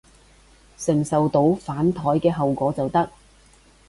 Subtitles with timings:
[0.79, 3.07] 承受到反枱嘅後果就得